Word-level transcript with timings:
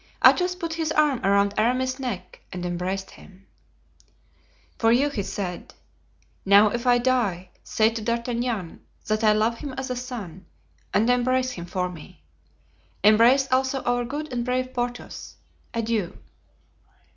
Athos 0.25 0.55
put 0.55 0.73
his 0.73 0.91
arm 0.93 1.19
around 1.23 1.53
Aramis's 1.59 1.99
neck 1.99 2.41
and 2.51 2.65
embraced 2.65 3.11
him. 3.11 3.45
"For 4.79 4.91
you," 4.91 5.09
he 5.11 5.21
said. 5.21 5.75
"Now 6.43 6.69
if 6.69 6.87
I 6.87 6.97
die, 6.97 7.49
say 7.63 7.91
to 7.91 8.01
D'Artagnan 8.01 8.83
that 9.05 9.23
I 9.23 9.33
love 9.33 9.59
him 9.59 9.73
as 9.73 9.91
a 9.91 9.95
son, 9.95 10.47
and 10.91 11.07
embrace 11.07 11.51
him 11.51 11.67
for 11.67 11.87
me. 11.87 12.23
Embrace 13.03 13.47
also 13.51 13.83
our 13.83 14.03
good 14.03 14.33
and 14.33 14.43
brave 14.43 14.73
Porthos. 14.73 15.35
Adieu." 15.71 16.17